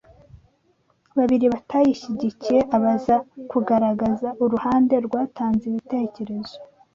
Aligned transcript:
babiri 1.17 1.45
batayishyigikiye 1.53 2.59
abaza 2.75 3.15
kugaragaza 3.51 4.27
uruhande 4.43 4.95
rwatanze 5.05 5.63
ibitekerezo 5.71 6.55